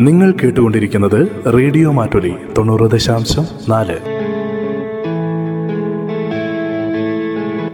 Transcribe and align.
നിങ്ങൾ 0.00 0.32
കേട്ടുകൊണ്ടിരിക്കുന്നത് 0.32 1.52
റേഡിയോ 1.54 1.92
മാറ്റൊലി 1.92 2.34
തൊണ്ണൂറ് 2.58 2.90
ദശാംശം 2.90 3.46
നാല്. 3.68 3.96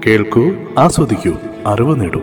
കേൾക്കൂ 0.06 0.52
ആസ്വദിക്കൂ 0.78 1.32
അറിവ് 1.66 2.00
നേടൂ. 2.00 2.20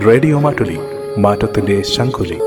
റേഡിയോ 0.00 0.40
മാറ്റൊലി 0.40 0.78
മാറ്റത്തിന്റെ 1.18 1.82
ശംഖുലി. 1.82 2.38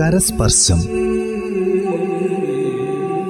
കരസ്പർശം. 0.00 1.02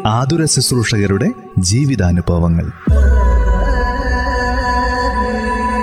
ആതുര 0.07 0.45
ശുശ്രൂഷകരുടെ 0.45 1.33
ജീവിതാനുഭവങ്ങൾ. 1.63 2.71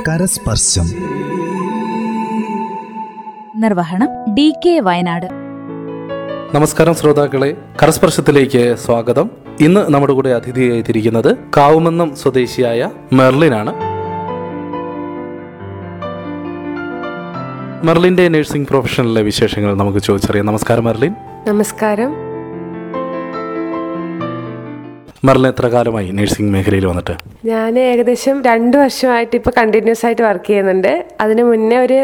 കരസ്പർശം. 0.08 0.84
നിർവഹണം 3.56 4.34
ഡി 4.34 4.54
കെ 4.66 4.80
വയനാട്. 4.80 5.26
നമസ്കാരം 6.56 6.96
ശ്രോതാക്കളെ. 6.96 7.58
കരസ്പർശത്തിലേക്ക് 7.84 8.76
സ്വാഗതം. 8.86 9.32
ഇന്ന് 9.60 9.90
നമ്മുടെ 9.90 10.14
കൂടെ 10.14 10.30
അതിഥിയായിത്തിരിക്കുന്നത് 10.30 11.38
കാവുമന്നം 11.58 12.16
സ്വദേശിയായ 12.16 12.90
മെർലിനാണ്. 13.14 13.74
മെർലിന്റെ 17.84 18.28
നഴ്സിംഗ് 18.28 18.68
പ്രൊഫഷനിലെ 18.68 19.22
വിശേഷങ്ങൾ 19.22 19.74
നമുക്ക് 19.74 20.00
ചോദിച്ചറിയാം. 20.00 20.46
നമസ്കാരം 20.46 20.84
മെർലിൻ. 20.84 21.14
നമസ്കാരം. 21.48 22.29
മെർലിൻ 25.28 25.48
എത്ര 25.52 25.68
കാലമായി 25.74 26.10
നഴ്സിംഗ് 26.18 26.52
മേഖലയിൽ 26.54 26.86
വന്നിട്ട്? 26.90 27.14
ഞാൻ 27.46 27.80
ഏകദേശം 27.80 28.36
രണ്ട് 28.50 28.76
വർഷമായിട്ട് 28.78 29.36
ഇപ്പോൾ 29.40 29.54
കണ്ടിന്യൂസ് 29.58 30.04
ആയിട്ട് 30.06 30.22
വർക്ക് 30.22 30.46
ചെയ്യുന്നുണ്ട്. 30.50 30.92
അതിന് 31.24 31.44
മുന്നേ 31.50 31.78
ഒരു 31.86 31.98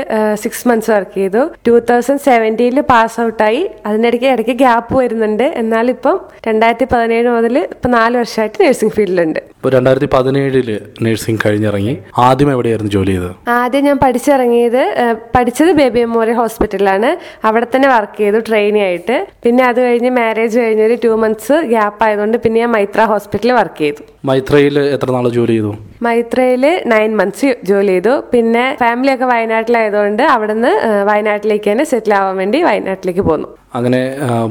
സിക്സ് 0.44 0.68
മന്ത്സ് 0.68 0.92
വർക്ക് 0.92 1.16
ചെയ്തു. 1.20 1.44
ടൂ 1.68 1.74
തൗസൻഡ് 1.92 2.24
സെവന്റീനിൽ 2.28 2.82
പാസ് 2.92 3.18
ഔട്ടായി 3.22 3.62
അതിനിടയ്ക്ക് 3.86 4.28
ഇടയ്ക്ക് 4.34 4.56
ഗ്യാപ്പ് 4.64 4.94
വരുന്നുണ്ട്. 5.02 5.44
എന്നാൽ 5.44 5.90
ഇപ്പം 5.96 6.18
രണ്ടായിരത്തി 6.48 6.88
പതിനേഴ് 6.94 7.30
മുതൽ 7.38 7.58
ഇപ്പം 7.58 7.92
നാല് 7.92 8.18
വർഷമായിട്ട് 8.22 8.58
നഴ്സിംഗ് 8.64 8.94
ഫീൽഡിലുണ്ട്. 8.98 9.40
ഇപ്പോൾ 9.66 9.76
രണ്ടായിരത്തി 9.76 10.08
പതിനേഴിൽ 10.14 10.68
നഴ്സിംഗ് 11.06 11.42
കഴിഞ്ഞിറങ്ങി. 11.44 11.94
ആദ്യം 12.26 12.50
എവിടെയായിരുന്നു 12.56 12.92
ജോലി 12.96 13.14
ചെയ്തത്? 13.14 13.32
ആദ്യം 13.54 13.84
ഞാൻ 13.88 13.98
പഠിച്ചിറങ്ങിയത് 14.04 14.84
പഠിച്ചത് 15.36 15.72
ബേബി 15.80 16.00
മെമ്മോറിയൽ 16.04 16.38
ഹോസ്പിറ്റലിലാണ്. 16.42 17.10
അവിടെ 17.50 17.68
തന്നെ 17.72 17.88
വർക്ക് 17.94 18.18
ചെയ്തു 18.20 18.42
ട്രെയിനി 18.50 18.82
ആയിട്ട്. 18.88 19.16
പിന്നെ 19.46 19.64
അത് 19.70 19.80
കഴിഞ്ഞ് 19.86 20.12
മാരേജ് 20.20 20.58
കഴിഞ്ഞൊരു 20.64 20.98
ടു 21.06 21.12
മന്ത്സ് 21.24 21.58
ഗ്യാപ്പ് 21.74 22.04
ആയതുകൊണ്ട് 22.08 22.38
പിന്നെ 22.44 22.62
ഞാൻ 22.64 22.72
മൈത്ര 22.78 23.08
ഹോസ്പിറ്റലിൽ 23.14 23.56
വർക്ക് 23.60 23.82
ചെയ്തു. 23.86 24.04
മൈത്രയിൽ 24.32 24.78
എത്ര 24.96 25.10
നാൾ 25.18 25.30
ജോലി 25.40 25.56
ചെയ്തു? 25.58 25.74
മൈത്രയിൽ 26.10 26.66
നയൻ 26.94 27.12
മന്ത്സ് 27.22 27.52
ജോലി 27.72 27.94
ചെയ്തു. 27.96 28.16
പിന്നെ 28.36 28.66
ഫാമിലി 28.86 29.14
ഒക്കെ 29.16 29.28
വയനാട്ടിലായതുകൊണ്ട് 29.34 30.24
അവിടുന്ന് 30.36 30.74
വയനാട്ടിലേക്ക് 31.12 31.70
തന്നെ 31.72 31.88
സെറ്റിൽ 31.94 32.16
ആവാൻ 32.22 32.38
വേണ്ടി 32.44 32.62
വയനാട്ടിലേക്ക് 32.70 33.26
പോന്നു. 33.32 33.50
അങ്ങനെ 33.78 34.02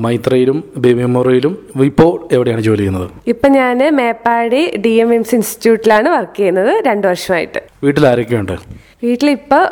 മൈത്രയിലും 0.04 0.58
ബേബി 0.76 0.98
മെമ്മോറിയലും 1.02 1.54
ഇപ്പോൾ 1.90 2.12
എവിടെയാണ് 2.34 2.62
ജോലി 2.68 2.82
ചെയ്യുന്നത്? 2.82 3.08
ഇപ്പൊ 3.26 3.48
ഞാൻ 3.58 3.78
മേപ്പാടി 4.00 4.62
ഡി 4.86 4.94
എം 5.04 5.12
എംസ് 5.14 5.34
ഇൻസ്റ്റിറ്റ്യൂട്ടിലാണ് 5.34 6.08
വർക്ക് 6.16 6.36
ചെയ്യുന്നത് 6.40 6.72
രണ്ടു 6.88 7.06
വർഷമായിട്ട്. 7.12 7.62
വീട്ടിൽ 7.84 8.06
ആരൊക്കെയുണ്ട് 8.12 8.56
വീട്ടിൽ 9.04 9.28
ഇപ്പോൾ 9.30 9.62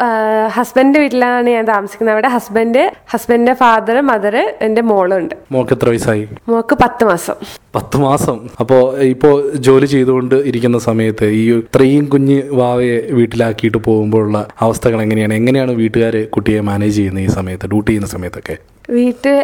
ഹസ്ബൻഡിന്റെ 0.55 1.01
വീട്ടിലാണ് 1.01 1.51
ഞാൻ 1.51 1.65
താമസിക്കുന്നത്. 1.65 2.15
അവിടെ 2.15 2.29
ഹസ്ബൻഡ് 2.29 2.83
ഹസ്ബൻഡിന്റെ 3.13 3.55
ഫാദർ 3.61 3.97
മദർ 4.09 4.35
എന്റെ 4.67 4.83
മോളും 4.89 5.15
ഉണ്ട് 5.19 5.35
മോക്ക് 5.53 5.73
എത്ര 5.73 5.89
വയസ്സായി? 5.89 6.25
മോക്ക് 6.49 6.75
പത്ത് 6.83 7.05
മാസം. 7.11 7.37
പത്ത് 7.77 7.97
മാസം. 7.97 8.37
അപ്പോ 8.61 8.79
ഇപ്പോ 9.13 9.31
ജോലി 9.67 9.87
ചെയ്തുകൊണ്ട് 9.87 10.35
ഇരിക്കുന്ന 10.51 10.79
സമയത്ത് 10.89 11.29
ഈ 11.41 11.43
ഇത്രയും 11.61 12.05
കുഞ്ഞ് 12.15 12.39
വാവയെ 12.61 12.99
വീട്ടിലാക്കിയിട്ട് 13.19 13.79
പോകുമ്പോഴുള്ള 13.89 14.39
അവസ്ഥകൾ 14.61 15.01
എങ്ങനെയാണ് 15.07 15.35
എങ്ങനെയാണ് 15.41 15.75
വീട്ടുകാർ 15.83 16.17
കുട്ടിയെ 16.37 16.61
മാനേജ് 16.71 16.97
ചെയ്യുന്നത് 16.97 17.25
ഈ 17.25 17.33
സമയത്ത് 17.39 17.67
ഡ്യൂട്ടി 17.67 17.91
ചെയ്യുന്ന 17.91 18.11
സമയത്തൊക്കെ? 18.13 18.57
വീട്ടിൽ 18.97 19.35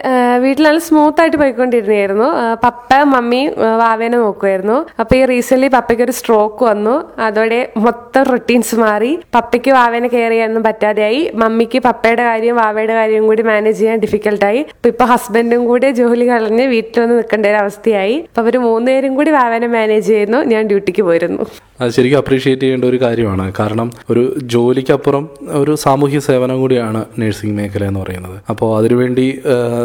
വീട്ടിൽ 0.44 0.62
നല്ല 0.66 0.80
സ്മൂത്ത് 0.86 1.20
ആയിട്ട് 1.22 1.38
പോയിക്കൊണ്ടിരുന്നായിരുന്നു 1.42 2.28
പപ്പ 2.64 2.98
മമ്മി 3.12 3.40
വാവേനെ 3.82 4.18
നോക്കുമായിരുന്നു 4.24 4.76
അപ്പൊ 5.00 5.12
ഈ 5.18 5.22
റീസെന്റ് 5.30 5.68
പപ്പയ്ക്ക് 5.76 6.04
ഒരു 6.06 6.14
സ്ട്രോക്ക് 6.18 6.62
വന്നു. 6.70 6.94
അതോടെ 7.26 7.60
മൊത്തം 7.86 8.22
റൊട്ടീൻസ് 8.32 8.76
മാറി. 8.84 9.12
പപ്പയ്ക്ക് 9.36 9.70
വാവേനെ 9.78 10.08
കെയർ 10.14 10.32
ചെയ്യാനൊന്നും 10.34 10.64
പറ്റാതെയായി. 10.68 11.22
മമ്മിക്ക് 11.42 11.80
പപ്പയുടെ 11.88 12.24
കാര്യം 12.30 12.56
വാവയുടെ 12.62 12.96
കാര്യം 13.00 13.24
കൂടി 13.30 13.44
മാനേജ് 13.50 13.78
ചെയ്യാൻ 13.80 13.98
ഡിഫിക്കൽട്ടായി 14.04 14.62
അപ്പൊ 14.74 14.90
ഇപ്പൊ 14.94 15.06
ഹസ്ബൻഡും 15.12 15.64
കൂടി 15.70 15.90
ജോലി 16.00 16.26
കളഞ്ഞ് 16.32 16.66
വീട്ടിൽ 16.74 16.98
വന്ന് 17.02 17.16
നിൽക്കേണ്ട 17.20 17.46
ഒരു 17.52 17.60
അവസ്ഥയായി. 17.64 18.18
അപ്പൊ 18.28 18.42
അവർ 18.44 18.56
മൂന്നുപേരും 18.68 19.14
കൂടി 19.20 19.32
വാവേനെ 19.38 19.70
മാനേജ് 19.78 20.08
ചെയ്യുന്നു. 20.12 20.40
ഞാൻ 20.54 20.62
ഡ്യൂട്ടിക്ക് 20.72 21.04
പോയിരുന്നു. 21.10 21.46
അത് 21.80 21.90
ശരിക്കും 21.96 22.18
അപ്രീഷിയേറ്റ് 22.18 22.62
ചെയ്യേണ്ട 22.62 22.84
ഒരു 22.84 22.98
കാര്യമാണ്. 23.02 23.52
കാരണം 23.60 23.88
ഒരു 24.10 24.22
ജോലിക്കപ്പുറം 24.54 25.24
ഒരു 25.60 25.74
സാമൂഹ്യ 25.74 26.18
സേവനം 26.18 26.56
കൂടിയാണ് 26.60 27.04
നഴ്സിംഗ് 27.18 27.56
മേഖല 27.58 27.84
എന്ന് 27.84 28.00
പറയുന്നത്. 28.00 28.36
അപ്പോൾ 28.50 28.70
അതിനുവേണ്ടി 28.78 29.26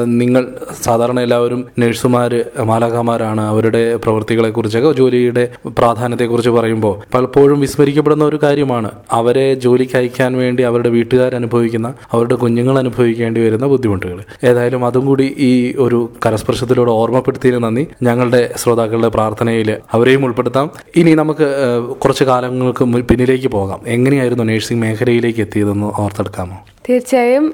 നിങ്ങൾ 0.05 0.43
സാധാരണ 0.83 1.19
എല്ലാവരും 1.19 1.65
നഴ്സുമാർ 1.79 2.33
മാലാഖമാരാണ് 2.71 3.41
അവരുടെ 3.41 3.83
പ്രവൃത്തികളെക്കുറിച്ചൊക്കെ 3.95 4.91
ജോലിയുടെ 4.91 5.43
പ്രാധാന്യത്തെക്കുറിച്ച് 5.79 6.53
പറയുമ്പോൾ 6.57 6.95
പലപ്പോഴും 7.13 7.59
വിസ്മരിക്കപ്പെടുന്ന 7.59 8.25
ഒരു 8.25 8.39
കാര്യമാണ്. 8.43 8.91
അവരെ 9.11 9.53
ജോലിക്ക് 9.65 9.97
അയക്കാൻ 9.97 10.31
വേണ്ടി 10.37 10.63
അവരുടെ 10.63 10.89
വീട്ടുകാർ 10.89 11.35
അനുഭവിക്കുന്ന 11.35 11.93
അവരുടെ 12.11 12.35
കുഞ്ഞുങ്ങൾ 12.35 12.77
അനുഭവിക്കേണ്ടി 12.83 13.41
വരുന്ന 13.45 13.65
ബുദ്ധിമുട്ടുകൾ. 13.67 14.19
ഏതായാലും 14.43 14.85
അതും 14.85 15.05
കൂടി 15.05 15.27
ഈ 15.49 15.51
ഒരു 15.85 16.01
കരസ്പർശത്തിലൂടെ 16.25 16.91
ഓർമ്മപ്പെടുത്തിയതിന് 16.91 17.63
നന്ദി. 17.63 17.87
ഞങ്ങളുടെ 18.03 18.41
ശ്രോതാക്കളുടെ 18.57 19.11
പ്രാർത്ഥനയിൽ 19.17 19.69
അവരെയും 19.91 20.25
ഉൾപ്പെടുത്താം. 20.25 20.69
ഇനി 20.95 21.13
നമുക്ക് 21.21 21.49
കുറച്ച് 21.91 22.23
കാലങ്ങൾക്ക് 22.23 22.83
പിന്നിലേക്ക് 22.83 23.47
പോകാം. 23.47 23.81
എങ്ങനെയായിരുന്നു 23.87 24.43
നേഴ്സിംഗ് 24.43 24.81
മേഖലയിലേക്ക് 24.81 25.39
എത്തിയതെന്ന് 25.39 26.01
ഓർത്തെടുക്കാമോ? 26.01 26.65
തീർച്ചയായും 26.87 27.45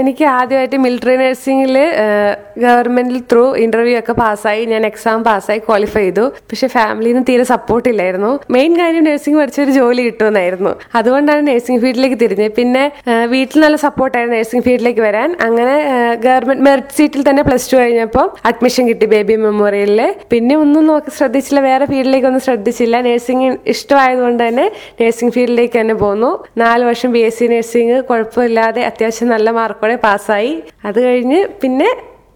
എനിക്ക് 0.00 0.24
ആദ്യമായിട്ട് 0.38 0.78
മിലിറ്ററി 0.82 1.14
നഴ്സിംഗിൽ 1.22 1.76
ഗവൺമെന്റിൽ 2.64 3.18
ത്രൂ 3.30 3.42
ഇന്റർവ്യൂ 3.64 3.96
ഒക്കെ 4.00 4.14
പാസ്സായി. 4.20 4.62
ഞാൻ 4.72 4.82
എക്സാം 4.88 5.18
പാസ്സായി 5.28 5.60
ക്വാളിഫൈ 5.66 6.02
ചെയ്തു. 6.04 6.24
പക്ഷെ 6.50 6.66
ഫാമിലിയിൽ 6.74 7.14
നിന്ന് 7.16 7.28
തീരെ 7.30 7.44
സപ്പോർട്ട് 7.52 7.88
ഇല്ലായിരുന്നു. 7.92 8.30
മെയിൻ 8.56 8.72
കാര്യം 8.80 9.04
നഴ്സിംഗ് 9.08 9.38
പഠിച്ചൊരു 9.40 9.72
ജോലി 9.78 10.02
കിട്ടുമെന്നായിരുന്നു. 10.08 10.72
അതുകൊണ്ടാണ് 11.00 11.42
നഴ്സിംഗ് 11.48 11.80
ഫീൽഡിലേക്ക് 11.84 12.18
തിരിഞ്ഞത്. 12.22 12.54
പിന്നെ 12.60 12.84
വീട്ടിൽ 13.34 13.58
നല്ല 13.64 13.78
സപ്പോർട്ടായിരുന്നു 13.86 14.36
നഴ്സിംഗ് 14.38 14.64
ഫീൽഡിലേക്ക് 14.68 15.02
വരാൻ. 15.08 15.28
അങ്ങനെ 15.46 15.74
ഗവൺമെന്റ് 16.26 16.66
മെറിറ്റ് 16.68 16.96
സീറ്റിൽ 16.98 17.24
തന്നെ 17.30 17.44
പ്ലസ് 17.48 17.68
ടു 17.72 17.78
കഴിഞ്ഞപ്പോൾ 17.82 18.26
അഡ്മിഷൻ 18.52 18.86
കിട്ടി 18.90 19.08
ബേബി 19.14 19.36
മെമ്മോറിയലിൽ 19.46 20.02
പിന്നെ 20.34 20.56
ഒന്നും 20.64 20.86
നോക്കി 20.92 21.16
ശ്രദ്ധിച്ചില്ല. 21.18 21.62
വേറെ 21.68 21.86
ഫീൽഡിലേക്ക് 21.92 22.30
ഒന്നും 22.30 22.44
ശ്രദ്ധിച്ചില്ല. 22.48 22.96
നഴ്സിംഗ് 23.08 23.50
ഇഷ്ടമായതുകൊണ്ട് 23.74 24.42
തന്നെ 24.46 24.68
നഴ്സിംഗ് 25.02 25.34
ഫീൽഡിലേക്ക് 25.38 25.76
തന്നെ 25.80 25.98
പോന്നു. 26.04 26.32
നാല് 26.64 26.84
വർഷം 26.92 27.12
ബി 27.18 27.24
എസ് 27.28 27.38
സി 27.42 27.48
നഴ്സിംഗ് 27.56 27.98
കുഴപ്പമില്ലാതെ 28.68 28.88
അത്യാവശ്യം 28.90 29.28
നല്ല 29.34 29.48
മാർക്കോടെ 29.58 29.96
പാസ്സായി 30.06 30.52
അത് 30.88 30.98
കഴിഞ്ഞ് 31.04 31.38
പിന്നെ 31.62 31.88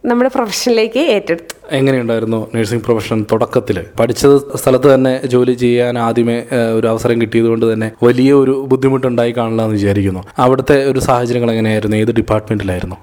നമ്മുടെ 0.08 0.30
പ്രൊഫഷനിലേക്ക് 0.36 1.02
ഏറ്റെടുത്തു. 1.14 1.54
എങ്ങനെയുണ്ടായിരുന്നു 1.78 2.38
നഴ്സിംഗ് 2.54 2.84
പ്രൊഫഷൻ 2.84 3.18
തുടക്കത്തിൽ 3.32 3.78
പഠിച്ചത് 4.00 4.36
സ്ഥലത്ത് 4.60 4.88
തന്നെ 4.94 5.12
ജോലി 5.32 5.54
ചെയ്യാൻ 5.62 5.98
ആദ്യമേ 5.98 6.36
ഒരു 6.78 6.86
അവസരം 6.86 7.16
കിട്ടിയത് 7.22 7.48
കൊണ്ട് 7.52 7.66
തന്നെ 7.72 7.88
വലിയ 8.06 8.32
ഒരു 8.42 8.54
ബുദ്ധിമുട്ടുണ്ടായി 8.70 9.32
കാണില്ല 9.36 9.62
എന്ന് 9.66 9.76
വിചാരിക്കുന്നു. 9.78 10.22
അവിടുത്തെ 10.44 10.76
ഒരു 10.90 11.00
സാഹചര്യങ്ങൾ 11.08 11.50
എങ്ങനെയായിരുന്നു? 11.50 11.96
ഏത് 11.96 12.12
ഡിപ്പാർട്ട്മെന്റിലായിരുന്നു? 12.18 12.96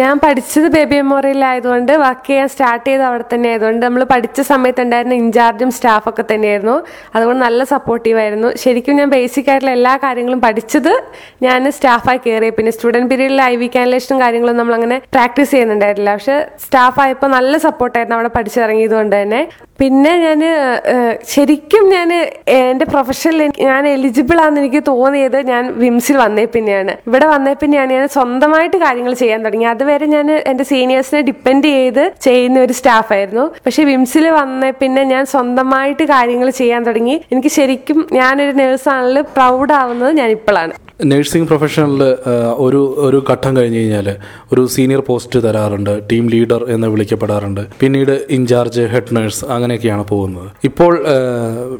ഞാൻ 0.00 0.14
പഠിച്ചത് 0.24 0.68
ബേബി 0.76 0.96
മെമ്മോറിയൽ 0.96 1.44
ആയതുകൊണ്ട് 1.50 1.92
വർക്ക് 2.04 2.26
ചെയ്യാൻ 2.28 2.48
സ്റ്റാർട്ട് 2.54 2.86
ചെയ്ത് 2.88 3.04
അവിടെ 3.10 3.24
തന്നെ 3.34 3.48
ആയതുകൊണ്ട് 3.52 3.82
നമ്മൾ 3.86 4.04
പഠിച്ച 4.12 4.40
സമയത്ത് 4.52 4.82
ഉണ്ടായിരുന്ന 4.86 5.14
ഇൻചാർജും 5.22 5.72
സ്റ്റാഫൊക്കെ 5.78 6.24
തന്നെയായിരുന്നു. 6.32 6.76
അതുകൊണ്ട് 7.16 7.42
നല്ല 7.46 7.64
സപ്പോർട്ടീവ് 7.74 8.18
ആയിരുന്നു. 8.24 8.50
ശരിക്കും 8.64 8.96
ഞാൻ 9.00 9.10
ബേസിക് 9.16 9.50
ആയിട്ടുള്ള 9.50 9.74
എല്ലാ 9.78 9.94
കാര്യങ്ങളും 10.04 10.40
പഠിച്ചത് 10.46 10.92
ഞാൻ 11.46 11.70
സ്റ്റാഫായി 11.78 12.20
കയറി 12.26 12.50
പിന്നെ 12.58 12.72
സ്റ്റുഡന്റ് 12.76 13.10
പീരീഡിൽ 13.10 13.42
ഐ 13.42 13.54
വി 13.62 13.70
കാനലേഷനും 13.76 14.20
കാര്യങ്ങളും 14.24 14.56
നമ്മൾ 14.60 14.74
അങ്ങനെ 14.78 14.98
പ്രാക്ടീസ് 15.14 15.50
ചെയ്യുന്നുണ്ടായിരുന്നില്ല. 15.54 16.14
പക്ഷെ 16.18 16.36
സ്റ്റാഫായപ്പോൾ 16.64 17.30
നല്ല 17.38 17.54
സപ്പോർട്ടായിരുന്നു 17.58 18.02
അവിടെ 18.12 18.30
പഠിച്ചിറങ്ങിയത് 18.36 18.94
കൊണ്ട് 18.98 19.14
തന്നെ. 19.22 19.40
പിന്നെ 19.80 20.12
ഞാൻ 20.24 20.40
ശരിക്കും 21.34 21.84
ഞാൻ 21.90 22.10
എന്റെ 22.46 22.84
പ്രൊഫഷനിൽ 22.84 23.42
ഞാൻ 23.68 23.88
എലിജിബിൾ 23.88 24.38
ആണെന്ന് 24.40 24.60
എനിക്ക് 24.60 24.82
തോന്നിയത് 24.88 25.38
ഞാൻ 25.50 25.72
വിംസിൽ 25.82 26.16
വന്നേ 26.16 26.44
പിന്നെയാണ്. 26.54 26.92
ഇവിടെ 27.08 27.26
വന്നേ 27.26 27.54
പിന്നെയാണ് 27.62 27.92
ഞാൻ 27.92 28.08
സ്വന്തമായിട്ട് 28.08 28.76
കാര്യങ്ങൾ 28.76 29.14
ചെയ്യാൻ 29.22 29.44
തുടങ്ങി 29.44 29.64
അതുവരെ 29.64 30.06
ഞാൻ 30.06 30.30
എന്റെ 30.32 30.64
സീനിയേഴ്സിനെ 30.64 31.22
ഡിപ്പെൻഡ് 31.30 31.70
ചെയ്ത് 31.78 32.04
ചെയ്യുന്ന 32.20 32.60
ഒരു 32.60 32.72
സ്റ്റാഫായിരുന്നു 32.72 33.46
പക്ഷെ 33.66 33.84
വിംസിൽ 33.84 34.28
വന്നേ 34.30 34.70
പിന്നെ 34.82 35.04
ഞാൻ 35.14 35.24
സ്വന്തമായിട്ട് 35.34 36.04
കാര്യങ്ങൾ 36.14 36.50
ചെയ്യാൻ 36.50 36.82
തുടങ്ങി. 36.86 37.16
എനിക്ക് 37.32 37.48
ശരിക്കും 37.48 38.08
ഞാനൊരു 38.12 38.54
നേഴ്സാണെങ്കിൽ 38.62 39.20
പ്രൗഡ് 39.36 39.72
ആവുന്നത് 39.72 40.12
ഞാൻ 40.20 40.30
ഇപ്പോഴാണ്. 40.38 40.74
നഴ്സിംഗ് 41.00 41.48
പ്രൊഫഷനിൽ 41.48 42.02
ഒരു 42.64 42.80
ഒരു 43.06 43.24
ഘട്ടം 43.30 43.56
കഴിഞ്ഞ് 43.56 43.78
കഴിഞ്ഞാൽ 43.78 44.08
ഒരു 44.52 44.66
സീനിയർ 44.66 45.00
പോസ്റ്റ് 45.00 45.38
തരാറുണ്ട് 45.44 46.08
ടീം 46.10 46.28
ലീഡർ 46.28 46.64
എന്ന് 46.74 46.86
വിളിക്കപ്പെടാറുണ്ട്. 46.86 47.60
പിന്നീട് 47.80 48.26
ഇൻചാർജ് 48.30 48.80
ഹെഡ് 48.80 49.16
നഴ്സ് 49.16 49.44
അങ്ങനെയൊക്കെയാണ് 49.44 50.04
പോകുന്നത്. 50.08 50.50
ഇപ്പോൾ 50.64 51.04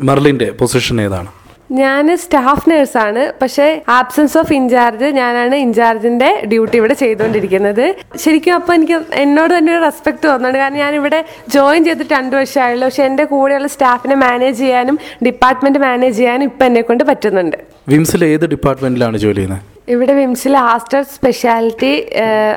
മെർലിന്റെ 0.02 0.50
പൊസിഷൻ 0.50 1.00
ഏതാണ്? 1.00 1.30
ഞാൻ 1.70 2.16
സ്റ്റാഫ് 2.16 2.70
നേഴ്സാണ് 2.70 3.32
പക്ഷേ 3.42 3.82
ആബ്സെൻസ് 3.88 4.38
ഓഫ് 4.38 4.52
ഇൻചാർജ് 4.52 5.04
ഞാനാണ് 5.04 5.54
ഇൻചാർജിന്റെ 5.54 6.28
ഡ്യൂട്ടി 6.46 6.76
ഇവിടെ 6.76 6.94
ചെയ്തുകൊണ്ടിരിക്കുന്നത്. 6.94 7.94
ശരിക്കും 8.16 8.54
അപ്പോൾ 8.54 8.74
എനിക്ക് 8.74 9.00
എന്നോട് 9.12 9.58
തന്നെ 9.58 9.72
ഒരു 9.76 9.82
റെസ്പെക്ട് 9.84 10.24
തോന്നുന്നുണ്ട്. 10.26 10.58
കാരണം 10.58 10.78
ഞാൻ 10.78 10.94
ഇവിടെ 10.94 11.24
ജോയിൻ 11.48 11.84
ചെയ്തിട്ട് 11.84 12.14
രണ്ട് 12.14 12.36
വർഷമായുള്ളൂ. 12.36 12.86
പക്ഷെ 12.86 13.04
എന്റെ 13.04 13.24
കൂടെയുള്ള 13.24 13.68
സ്റ്റാഫിനെ 13.68 14.14
മാനേജ് 14.14 14.58
ചെയ്യാനും 14.58 14.98
ഡിപ്പാർട്ട്മെന്റ് 15.26 15.78
മാനേജ് 15.78 16.16
ചെയ്യാനും 16.16 16.44
ഇപ്പം 16.44 16.66
എന്നെ 16.66 16.80
കൊണ്ട് 16.80 17.04
പറ്റുന്നുണ്ട്. 17.04 17.56
വിംസിൽ 17.88 18.24
ഏത് 18.24 18.46
ഡിപ്പാർട്ട്മെന്റിലാണ് 18.46 19.16
ജോലി 19.16 19.34
ചെയ്യുന്നത്? 19.34 19.73
ഇവിടെ 19.92 20.12
വിംസിൽ 20.18 20.54
ആസ്റ്റർ 20.56 21.00
സ്പെഷ്യാലിറ്റി 21.14 21.92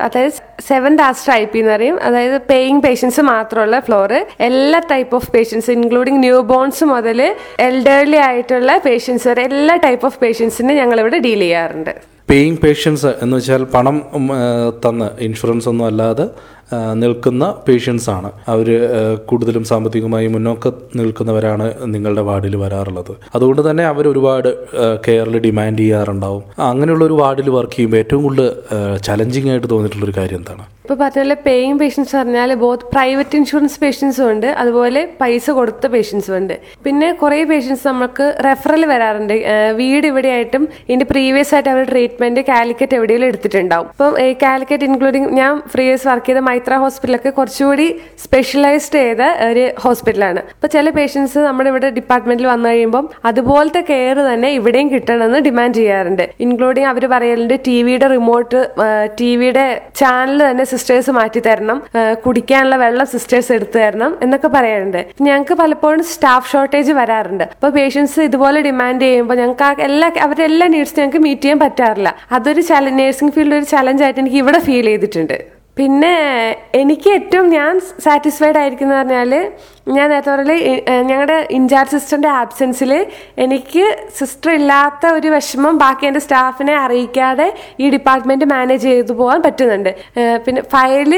അതായത് 0.04 0.36
സെവൻത് 0.68 1.02
ആസ്റ്റർ 1.06 1.32
ഐ 1.32 1.44
പി 1.44 1.58
എന്ന് 1.62 1.72
പറയും. 1.72 1.96
അതായത് 2.02 2.36
പേയിങ് 2.50 2.82
പേഷ്യൻസ് 2.86 3.22
മാത്രമുള്ള 3.30 3.78
ഫ്ലോറ് 3.86 4.18
എല്ലാ 4.48 4.78
type 4.92 5.14
of 5.16 5.28
patients 5.34 5.70
including 5.70 6.20
newborns 6.52 6.84
മുതൽ 6.92 7.20
എൽഡർലി 7.68 8.20
ആയിട്ടുള്ള 8.28 8.78
പേഷ്യൻസ് 8.86 9.28
വരെ 9.28 9.42
എല്ലാ 9.50 9.76
ടൈപ്പ് 9.86 10.06
ഓഫ് 10.06 10.18
പേഷ്യൻസിനെ 10.18 10.74
ഞങ്ങളിവിടെ 10.74 11.18
ഡീൽ 11.18 11.42
ചെയ്യാറുണ്ട്. 11.46 11.92
പേയിങ് 12.30 12.58
പേഷ്യൻസ് 12.64 13.10
എന്ന് 13.22 13.36
വെച്ചാൽ 13.36 13.62
പണം 13.74 13.98
തന്ന് 14.86 15.08
ഇൻഷുറൻസ് 15.26 15.68
ഒന്നും 15.68 15.86
അല്ലാതെ 15.86 16.26
നിൽക്കുന്ന 17.02 17.44
പേഷ്യൻസാണ്. 17.68 18.30
അവർ 18.48 18.68
കൂടുതലും 19.30 19.64
സാമ്പത്തികമായി 19.64 20.26
മുന്നോക്കം 20.26 20.74
നിൽക്കുന്നവരാണ് 20.96 21.66
നിങ്ങളുടെ 21.94 22.24
വാർഡിൽ 22.30 22.56
വരാറുള്ളത്. 22.64 23.12
അതുകൊണ്ട് 23.34 23.70
തന്നെ 23.70 23.86
അവർ 23.92 24.08
ഒരുപാട് 24.08 24.50
കെയറിൽ 25.06 25.38
ഡിമാൻഡ് 25.46 25.78
ചെയ്യാറുണ്ടാവും. 25.78 26.42
അങ്ങനെയുള്ള 26.70 27.04
ഒരു 27.04 27.18
വാർഡിൽ 27.22 27.50
വർക്ക് 27.58 27.76
ചെയ്യുമ്പോൾ 27.76 28.00
ഏറ്റവും 28.02 28.22
കൂടുതൽ 28.22 28.50
ചലഞ്ചിങ് 29.08 29.50
ആയിട്ട് 29.50 29.70
തോന്നിയിട്ടുള്ളൊരു 29.70 30.16
കാര്യം 30.18 30.40
എന്താണ്? 30.42 30.64
ഇപ്പോൾ 30.82 30.98
പറഞ്ഞ 31.00 31.20
പോലെ 31.22 31.34
പേയിങ് 31.46 31.78
പേഷ്യൻസ് 31.80 32.16
പറഞ്ഞാൽ 32.16 32.50
ബോത്ത് 32.60 32.86
പ്രൈവറ്റ് 32.92 33.36
ഇൻഷുറൻസ് 33.38 33.80
പേഷ്യൻസും 33.80 34.26
ഉണ്ട് 34.32 34.46
അതുപോലെ 34.46 35.00
പൈസ 35.20 35.50
കൊടുത്ത 35.58 35.86
പേഷ്യൻസും 35.94 36.34
ഉണ്ട്. 36.36 36.54
പിന്നെ 36.84 37.08
കുറേ 37.22 37.40
പേഷ്യൻസ് 37.50 37.84
നമുക്ക് 37.88 38.26
റെഫറൽ 38.46 38.82
വരാറുണ്ട്. 38.92 39.34
വീട് 39.80 40.06
ഇവിടെയായിട്ടും 40.06 40.62
ഇതിന്റെ 40.88 41.06
പ്രീവിയസ് 41.10 41.52
ആയിട്ട് 41.54 41.70
അവർ 41.74 41.84
ട്രീറ്റ്മെന്റ് 41.90 42.40
കാലിക്കറ്റ് 42.40 42.96
എവിടെയെങ്കിലും 42.98 43.28
എടുത്തിട്ടുണ്ടാവും. 43.32 43.88
ഇപ്പം 43.94 44.16
കാലിക്കറ്റ് 44.42 44.88
ഇൻക്ലൂഡിങ് 44.90 45.28
ഞാൻ 45.40 45.60
ഫ്രീ 45.74 45.86
വർക്ക് 46.06 46.26
ചെയ്ത 46.28 46.42
മൈത്ര 46.58 46.76
ഹോസ്പിറ്റലൊക്കെ 46.82 47.30
കുറച്ചുകൂടി 47.38 47.86
സ്പെഷ്യലൈസ്ഡ് 48.22 49.00
ചെയ്ത 49.02 49.22
ഒരു 49.48 49.64
ഹോസ്പിറ്റലാണ്. 49.82 50.40
അപ്പൊ 50.54 50.68
ചില 50.74 50.90
പേഷ്യൻസ് 50.96 51.38
നമ്മുടെ 51.46 51.68
ഇവിടെ 51.72 51.88
ഡിപ്പാർട്ട്മെന്റിൽ 51.98 52.46
വന്നു 52.50 52.68
കഴിയുമ്പോൾ 52.70 53.04
അതുപോലത്തെ 53.30 53.80
കെയർ 53.90 54.18
തന്നെ 54.28 54.48
ഇവിടെയും 54.58 54.88
കിട്ടണമെന്ന് 54.94 55.40
ഡിമാൻഡ് 55.46 55.76
ചെയ്യാറുണ്ട്. 55.80 56.22
ഇൻക്ലൂഡിങ് 56.44 56.88
അവർ 56.92 57.04
പറയലുണ്ട് 57.12 57.54
ടി 57.66 57.76
വിയുടെ 57.88 58.06
റിമോട്ട് 58.14 58.60
ടി 59.18 59.30
വിയുടെ 59.40 59.66
ചാനൽ 60.00 60.40
തന്നെ 60.46 60.64
സിസ്റ്റേഴ്സ് 60.72 61.14
മാറ്റി 61.18 61.42
തരണം 61.48 61.78
കുടിക്കാനുള്ള 62.24 62.78
വെള്ളം 62.84 63.08
സിസ്റ്റേഴ്സ് 63.14 63.52
എടുത്തു 63.58 63.78
തരണം 63.84 64.14
എന്നൊക്കെ 64.26 64.50
പറയാറുണ്ട് 64.56 65.00
ഞങ്ങൾക്ക് 65.26 65.56
പലപ്പോഴും 65.62 66.02
സ്റ്റാഫ് 66.14 66.50
ഷോർട്ടേജ് 66.52 66.94
വരാറുണ്ട്. 67.00 67.44
അപ്പോൾ 67.58 67.72
പേഷ്യൻസ് 67.78 68.26
ഇതുപോലെ 68.30 68.60
ഡിമാൻഡ് 68.68 69.06
ചെയ്യുമ്പോൾ 69.08 69.38
ഞങ്ങൾക്ക് 69.42 69.84
എല്ലാ 69.90 70.10
അവരുടെ 70.26 70.46
എല്ലാ 70.50 70.68
നീഡ്സ് 70.76 70.98
ഞങ്ങൾക്ക് 71.00 71.22
മീറ്റ് 71.28 71.44
ചെയ്യാൻ 71.46 71.60
പറ്റാറില്ല. 71.66 72.12
അതൊരു 72.38 72.64
ചല 72.72 72.96
നേഴ്സിംഗ് 73.02 73.34
ഫീൽഡ് 73.36 73.58
ഒരു 73.60 73.68
ചലഞ്ച് 73.76 74.04
ആയിട്ട് 74.06 74.20
എനിക്ക് 74.24 74.40
ഇവിടെ 74.44 74.62
ഫീൽ 74.68 74.88
ചെയ്തിട്ടുണ്ട്. 74.92 75.38
പിന്നെ 75.78 76.14
എനിക്ക് 76.82 77.08
ഏറ്റവും 77.16 77.46
ഞാൻ 77.56 77.74
സാറ്റിസ്ഫൈഡ് 78.04 78.58
ആയിരിക്കുന്ന 78.60 78.94
പറഞ്ഞാൽ 79.00 79.32
ഞാൻ 79.96 80.06
നേരത്തെ 80.12 80.30
പറഞ്ഞ 80.30 80.54
ഞങ്ങളുടെ 81.10 81.36
ഇൻചാർജ് 81.56 81.92
സിസ്റ്ററിന്റെ 81.94 82.30
ആബ്സെൻസിൽ 82.40 82.90
എനിക്ക് 83.44 83.84
സിസ്റ്റർ 84.18 84.50
ഇല്ലാത്ത 84.58 85.12
ഒരു 85.18 85.28
വിഷമം 85.34 85.74
ബാക്കി 85.82 86.06
എന്റെ 86.08 86.22
സ്റ്റാഫിനെ 86.24 86.74
അറിയിക്കാതെ 86.84 87.46
ഈ 87.82 87.88
ഡിപ്പാർട്ട്മെന്റ് 87.94 88.46
മാനേജ് 88.54 88.84
ചെയ്തു 88.90 89.14
പോകാൻ 89.20 89.40
പറ്റുന്നുണ്ട്. 89.46 89.90
പിന്നെ 90.46 90.62
ഫയൽ 90.74 91.12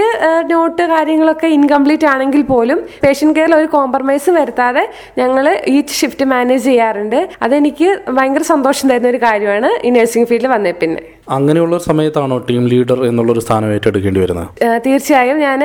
നോട്ട് 0.52 0.84
കാര്യങ്ങളൊക്കെ 0.94 1.50
ഇൻകംപ്ലീറ്റ് 1.58 2.08
ആണെങ്കിൽ 2.14 2.44
പോലും 2.52 2.80
പേഷ്യൻ 3.04 3.32
കെയറിൽ 3.38 3.56
ഒരു 3.60 3.70
കോംപ്രമൈസ് 3.76 4.30
വരുത്താതെ 4.38 4.84
ഞങ്ങൾ 5.22 5.46
ഈ 5.74 5.78
ഷിഫ്റ്റ് 6.00 6.26
മാനേജ് 6.34 6.64
ചെയ്യാറുണ്ട്. 6.70 7.20
അതെനിക്ക് 7.46 7.88
ഭയങ്കര 8.18 8.46
സന്തോഷം 8.54 8.86
തരുന്ന 8.92 9.14
ഒരു 9.14 9.22
കാര്യമാണ് 9.28 9.70
ഈ 9.86 9.90
നഴ്സിംഗ് 9.98 10.30
ഫീൽഡിൽ 10.32 10.50
വന്നേ 10.56 10.74
പിന്നെ. 10.84 11.02
അങ്ങനെയുള്ള 11.28 11.78
സമയത്താണോ 11.78 12.38
ടീം 12.38 12.68
ലീഡർ 12.68 13.04
എന്നുള്ളൊരു 13.04 13.40
സ്ഥാനം 13.40 13.72
ഏറ്റെടുക്കേണ്ടി 13.72 14.20
വരുന്നത്? 14.20 14.48
തീർച്ചയായും. 14.86 15.38
ഞാൻ 15.38 15.60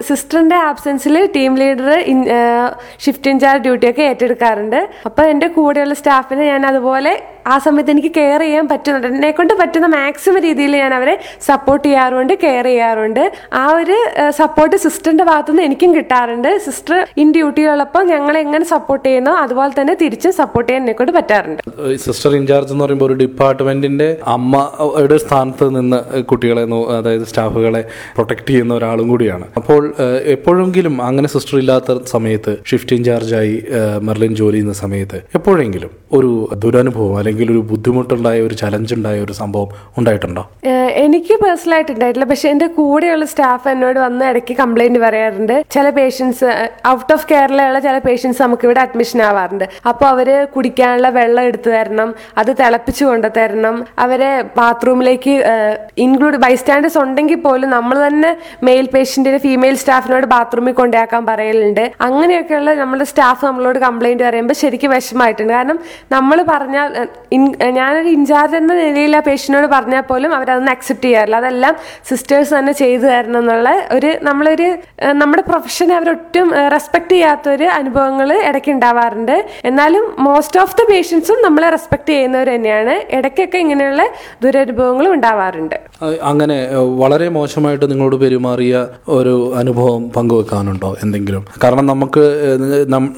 സിസ്റ്ററിന്റെ 0.00 0.56
ആബ്സെൻസിൽ 0.56 1.28
ടീം 1.36 1.56
ലീഡർ 1.56 2.04
ഷിഫ്റ്റ് 3.00 3.30
ഇൻചാർജ് 3.30 3.62
ഡ്യൂട്ടിയൊക്കെ 3.62 4.02
ഏറ്റെടുക്കാറുണ്ട്. 4.02 4.88
അപ്പോൾ 5.04 5.22
എന്റെ 5.22 5.46
കൂടെയുള്ള 5.46 5.94
സ്റ്റാഫിനെ 5.94 6.46
ഞാൻ 6.46 6.66
അതുപോലെ 6.66 7.22
ആ 7.46 7.58
സമയത്ത് 7.64 7.90
എനിക്ക് 7.94 8.12
കെയർ 8.16 8.40
ചെയ്യാൻ 8.40 8.66
പറ്റുന്നുണ്ട്. 8.72 9.06
എന്നെ 9.06 9.30
കൊണ്ട് 9.30 9.54
പറ്റുന്ന 9.60 9.86
മാക്സിമം 9.96 10.38
രീതിയിൽ 10.46 10.72
ഞാൻ 10.82 10.94
അവരെ 10.94 11.14
സപ്പോർട്ട് 11.48 11.84
ചെയ്യാറുണ്ട് 11.86 12.34
കെയർ 12.44 12.66
ചെയ്യാറുണ്ട്. 12.70 13.22
ആ 13.62 13.64
ഒരു 13.80 13.96
സപ്പോർട്ട് 14.40 14.76
സിസ്റ്ററിന്റെ 14.76 15.24
ഭാഗത്തുനിന്ന് 15.24 15.64
എനിക്കും 15.68 15.90
കിട്ടാറുണ്ട്. 15.96 16.50
സിസ്റ്റർ 16.66 16.98
ഇൻ 17.24 17.32
ഡ്യൂട്ടിയുള്ളപ്പോൾ 17.36 18.04
ഞങ്ങൾ 18.12 18.38
എങ്ങനെ 18.44 18.64
സപ്പോർട്ട് 18.64 19.06
ചെയ്യുന്നോ 19.08 19.34
അതുപോലെ 19.44 19.72
തന്നെ 19.80 19.96
തിരിച്ചും 20.02 20.32
സപ്പോർട്ട് 20.32 20.68
ചെയ്യാൻ 20.70 20.84
എന്നെ 20.84 20.94
കൊണ്ട് 20.98 21.12
പറ്റാറുണ്ട് 21.18 21.62
സിസ്റ്റർ 22.06 22.34
ഇൻചാർജ് 22.36 22.72
എന്ന് 22.72 22.84
പറയുമ്പോൾ 22.84 23.06
ഒരു 23.06 23.14
ഡിപ്പാർട്ട്മെന്റിന്റെ 23.14 24.08
അമ്മയുടെ 24.26 25.18
സ്ഥാനത്ത് 25.24 25.68
നിന്ന് 25.76 26.22
കുട്ടികളെ 26.22 26.64
അതായത് 26.98 27.24
സ്റ്റാഫുകളെ 27.24 27.82
പ്രൊട്ടക്ട് 28.16 28.48
ചെയ്യുന്ന 28.50 28.74
ഒരാളും 28.74 29.08
കൂടിയാണ്. 29.08 29.46
അപ്പോൾ 29.56 29.94
എപ്പോഴെങ്കിലും 30.34 31.02
അങ്ങനെ 31.02 31.28
സിസ്റ്റർ 31.28 31.58
ഇല്ലാത്ത 31.58 31.98
സമയത്ത് 32.04 32.52
ഷിഫ്റ്റ് 32.70 32.96
ഇൻചാർജായി 32.96 33.56
മെർലിൻ 34.08 34.34
ജോലി 34.34 34.56
ചെയ്യുന്ന 34.56 34.72
സമയത്ത് 34.72 35.20
എപ്പോഴെങ്കിലും 35.34 35.90
ഒരു 36.12 36.48
ദുരനുഭവം 36.54 37.18
ഒരു 37.52 37.62
ബുദ്ധിമുട്ടുണ്ടായ 37.70 38.40
ഒരു 38.46 38.54
ചലഞ്ച് 38.62 38.92
ഉണ്ടായ 38.98 39.18
ഒരു 39.26 39.34
സംഭവം 39.40 39.68
ഉണ്ടായിട്ടുണ്ടോ? 39.98 40.44
എനിക്ക് 41.04 41.34
പേഴ്സണൽ 41.42 41.74
ആയിട്ട് 41.74 41.92
ഉണ്ടായിട്ടില്ല. 41.92 42.26
പക്ഷെ 42.30 42.48
എന്റെ 42.52 42.66
കൂടെയുള്ള 42.78 43.24
സ്റ്റാഫ് 43.32 43.68
എന്നോട് 43.72 43.98
വന്ന് 44.04 44.24
ഇടയ്ക്ക് 44.30 44.54
കംപ്ലൈന്റ് 44.60 45.00
പറയാറുണ്ട്. 45.04 45.54
ചില 45.74 45.86
പേഷ്യൻസ് 45.98 46.48
ഔട്ട് 46.92 47.12
ഓഫ് 47.16 47.26
കേരളയുള്ള 47.32 47.78
ചില 47.86 47.96
പേഷ്യൻസ് 48.06 48.42
നമുക്ക് 48.42 48.64
ഇവിടെ 48.68 48.80
അഡ്മിഷൻ 48.86 49.20
ആവാറുണ്ട്. 49.28 49.66
അപ്പോൾ 49.90 50.06
അവർ 50.12 50.30
കുടിക്കാനുള്ള 50.54 51.08
വെള്ളം 51.18 51.42
എടുത്തു 51.50 51.70
തരണം 51.76 52.10
അത് 52.42 52.50
തിളപ്പിച്ചു 52.60 53.04
കൊണ്ടു 53.04 53.30
തരണം. 53.38 53.76
അവരെ 54.04 54.30
ബാത്റൂമിലേക്ക് 54.58 55.34
ഇൻക്ലൂഡ് 56.06 56.40
ബൈസ്റ്റാൻഡേഴ്സ് 56.46 56.98
ഉണ്ടെങ്കിൽ 57.04 57.40
പോലും 57.46 57.70
നമ്മൾ 57.76 57.96
തന്നെ 58.06 58.32
മെയിൽ 58.68 58.88
പേഷ്യന്റിന് 58.94 59.38
ഫീമെയിൽ 59.46 59.76
സ്റ്റാഫിനോട് 59.82 60.26
ബാത്റൂമിൽ 60.34 60.76
കൊണ്ടുപോയാക്കാൻ 60.80 61.24
പറയലുണ്ട്. 61.30 61.84
അങ്ങനെയൊക്കെയുള്ള 62.08 62.74
നമ്മുടെ 62.82 63.06
സ്റ്റാഫ് 63.12 63.44
നമ്മളോട് 63.48 63.78
കംപ്ലൈന്റ് 63.86 64.24
പറയുമ്പോൾ 64.28 64.58
ശരിക്കും 64.62 64.92
വിഷമമായിട്ടുണ്ട്. 64.96 65.52
കാരണം 65.52 65.78
നമ്മൾ 66.16 66.38
പറഞ്ഞാൽ 66.52 66.90
ഞാനൊരു 67.78 68.10
ഇൻചാർജ് 68.16 68.56
എന്ന 68.60 68.72
നിലയിൽ 68.80 69.14
ആ 69.18 69.20
പേഷ്യന്റിനോട് 69.26 69.68
പറഞ്ഞാൽ 69.74 70.04
പോലും 70.08 70.30
അവരതൊന്നും 70.36 70.72
അക്സെപ്റ്റ് 70.72 71.06
ചെയ്യാറില്ല. 71.06 71.36
അതെല്ലാം 71.42 71.74
സിസ്റ്റേഴ്സ് 72.08 72.52
തന്നെ 72.58 72.72
ചെയ്തു 72.80 73.04
തരണം 73.12 73.38
എന്നുള്ള 73.42 73.68
ഒരു 73.96 74.10
നമ്മളൊരു 74.28 74.68
നമ്മുടെ 75.20 75.42
പ്രൊഫഷനെ 75.48 75.94
അവരൊട്ടും 75.98 76.48
റെസ്പെക്ട് 76.74 77.12
ചെയ്യാത്തൊരു 77.14 77.66
അനുഭവങ്ങൾ 77.78 78.28
ഇടയ്ക്ക് 78.48 78.72
ഉണ്ടാവാറുണ്ട്. 78.76 79.36
എന്നാലും 79.70 80.04
മോസ്റ്റ് 80.28 80.60
ഓഫ് 80.62 80.76
ദ 80.80 80.86
പേഷ്യൻസും 80.90 81.38
നമ്മളെ 81.46 81.70
റെസ്പെക്ട് 81.76 82.10
ചെയ്യുന്നവർ 82.12 82.50
തന്നെയാണ്. 82.54 82.96
ഇടയ്ക്കൊക്കെ 83.18 83.58
ഇങ്ങനെയുള്ള 83.64 84.02
ദുരനുഭവങ്ങളും 84.44 85.12
ഉണ്ടാവാറുണ്ട്. 85.16 85.76
അങ്ങനെ 86.32 86.58
വളരെ 87.02 87.28
മോശമായിട്ട് 87.38 87.86
നിങ്ങളോട് 87.90 88.16
പെരുമാറിയ 88.24 88.74
ഒരു 89.18 89.34
അനുഭവം 89.60 90.02
പങ്കുവെക്കാനുണ്ടോ 90.16 90.90
എന്തെങ്കിലും? 91.04 91.44
കാരണം 91.64 91.86
നമുക്ക് 91.92 92.24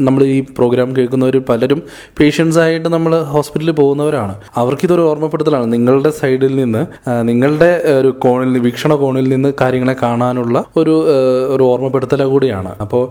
നമ്മൾ 0.08 0.22
ഈ 0.36 0.38
പ്രോഗ്രാം 0.58 0.88
കേൾക്കുന്നവർ 0.96 1.36
പലരും 1.50 1.82
പേഷ്യൻസ് 2.20 2.58
ആയിട്ട് 2.64 2.88
നമ്മൾ 2.96 3.12
ഹോസ്പിറ്റലിൽ 3.34 3.74
പോകുന്നവരാണ് 4.02 4.34
അവർക്കിതൊരു 4.60 5.02
ഓർമ്മപ്പെടുത്തലാണ്. 5.10 5.66
നിങ്ങളുടെ 5.74 6.10
സൈഡിൽ 6.20 6.52
നിന്ന് 6.60 6.82
നിങ്ങളുടെ 7.30 7.70
ഒരു 7.98 8.10
കോണിൽ 8.24 8.58
വീക്ഷണ 8.66 8.92
കോണിൽ 9.02 9.26
നിന്ന് 9.34 9.50
കാര്യങ്ങളെ 9.60 9.94
കാണാനുള്ള 10.04 10.56
ഒരു 10.80 10.94
ഒരു 11.54 11.64
ഓർമ്മപ്പെടുത്തല 11.72 12.22
കൂടിയാണ്. 12.32 12.70
അപ്പോൾ 12.84 13.02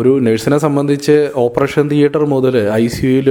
ഒരു 0.00 0.12
നഴ്സിനെ 0.26 0.58
സംബന്ധിച്ച് 0.66 1.16
ഓപ്പറേഷൻ 1.44 1.84
തിയേറ്റർ 1.92 2.22
മുതൽ 2.34 2.54
ഐ 2.82 2.84
സിയുയിൽ 2.96 3.28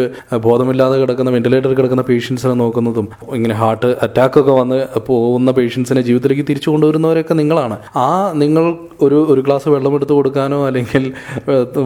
ബോധമില്ലാതെ 0.47 0.97
കിടക്കുന്ന 1.01 1.29
വെന്റിലേറ്ററിൽ 1.35 1.75
കിടക്കുന്ന 1.79 2.03
പേഷ്യൻസിനെ 2.09 2.55
നോക്കുന്നതും 2.63 3.07
ഇങ്ങനെ 3.37 3.55
ഹാർട്ട് 3.61 3.89
അറ്റാക്ക് 4.07 4.37
ഒക്കെ 4.41 4.55
വന്ന് 4.61 4.79
പോകുന്ന 5.09 5.51
പേഷ്യൻസിനെ 5.59 6.01
ജീവിതത്തിലേക്ക് 6.09 6.45
തിരിച്ചു 6.49 6.69
കൊണ്ടുവരുന്നവരൊക്കെ 6.73 7.35
നിങ്ങളാണ്. 7.41 7.77
ആ 8.03 8.07
നിങ്ങൾ 8.43 8.65
ഒരു 9.05 9.17
ഒരു 9.31 9.41
ഗ്ലാസ് 9.47 9.67
വെള്ളം 9.75 9.93
എടുത്തു 9.97 10.13
കൊടുക്കാനോ 10.17 10.59
അല്ലെങ്കിൽ 10.67 11.03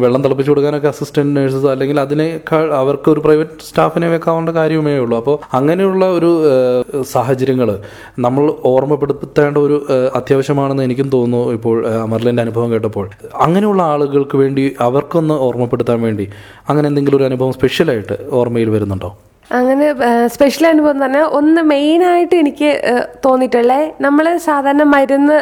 വെള്ളം 0.03 0.22
തിളപ്പിച്ചു 0.25 0.51
കൊടുക്കാനോ 0.53 0.77
ഒക്കെ 0.80 0.89
അസിസ്റ്റന്റ് 0.94 1.34
നഴ്സസ് 1.38 1.70
അല്ലെങ്കിൽ 1.74 1.98
അതിനേക്കാൾ 2.06 2.65
അവർക്ക് 2.82 3.10
ഒരു 3.13 3.22
പ്രൈവറ്റ് 3.25 3.65
സ്റ്റാഫിനെ 3.70 4.08
വെക്കാവേണ്ട 4.13 4.51
കാര്യമേ 4.60 4.96
ഉള്ളൂ. 5.05 5.17
അപ്പോൾ 5.22 5.38
അങ്ങനെയുള്ള 5.58 6.03
ഒരു 6.17 6.31
സാഹചര്യങ്ങൾ 7.13 7.72
നമ്മൾ 8.25 8.43
ഓർമ്മപ്പെടുത്തേണ്ട 8.74 9.58
ഒരു 9.67 9.77
അത്യാവശ്യമാണെന്ന് 10.20 10.86
എനിക്കും 10.89 11.10
തോന്നുന്നു 11.15 11.51
ഇപ്പോൾ 11.58 11.75
അമർലിന്റെ 12.05 12.43
അനുഭവം 12.46 12.70
കേട്ടപ്പോൾ. 12.74 13.08
അങ്ങനെയുള്ള 13.48 13.81
ആളുകൾക്ക് 13.93 14.38
വേണ്ടി 14.43 14.63
അവർക്കൊന്ന് 14.88 15.38
ഓർമ്മപ്പെടുത്താൻ 15.48 16.00
വേണ്ടി 16.08 16.27
അങ്ങനെ 16.70 16.88
എന്തെങ്കിലും 16.91 17.20
ഒരു 17.20 17.27
അനുഭവം 17.31 17.53
സ്പെഷ്യലായിട്ട് 17.60 18.17
ഓർമ്മയിൽ 18.39 18.72
വരുന്നുണ്ടോ? 18.77 19.12
അങ്ങനെ 19.60 19.88
സ്പെഷ്യൽ 20.34 20.65
അനുഭവം 20.67 20.98
തന്നെ 21.03 21.22
ഒന്ന് 21.38 21.62
മെയിനായിട്ട് 21.72 22.36
എനിക്ക് 22.41 22.70
തോന്നിയിട്ടുള്ളത് 23.25 23.88
നമ്മൾ 24.05 24.25
സാധാരണ 24.46 24.84
മരുന്ന് 24.93 25.38